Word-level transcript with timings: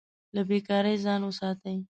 له 0.35 0.41
بې 0.47 0.57
کارۍ 0.67 0.95
ځان 1.05 1.21
وساتئ. 1.23 1.77